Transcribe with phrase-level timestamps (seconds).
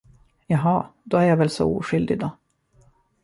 [0.47, 2.31] Jaha, då är jag väl så oskyldig då.